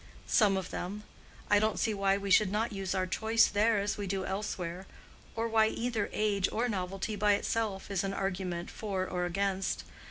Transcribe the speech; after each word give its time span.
"Some 0.25 0.57
of 0.57 0.71
them. 0.71 1.03
I 1.47 1.59
don't 1.59 1.77
see 1.79 1.93
why 1.93 2.17
we 2.17 2.31
should 2.31 2.51
not 2.51 2.73
use 2.73 2.95
our 2.95 3.05
choice 3.05 3.45
there 3.45 3.77
as 3.79 3.97
we 3.99 4.07
do 4.07 4.25
elsewhere—or 4.25 5.47
why 5.47 5.67
either 5.67 6.09
age 6.11 6.49
or 6.51 6.67
novelty 6.67 7.15
by 7.15 7.33
itself 7.33 7.91
is 7.91 8.03
an 8.03 8.11
argument 8.15 8.71
for 8.71 9.05
or 9.07 9.25
against. 9.27 9.83